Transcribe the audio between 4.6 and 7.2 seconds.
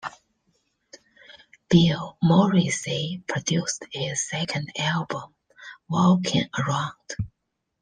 album, "Walkin' Around".